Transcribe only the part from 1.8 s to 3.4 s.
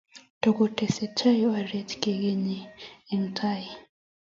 kukeny eng'